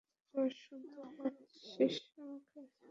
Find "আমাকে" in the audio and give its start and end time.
2.17-2.59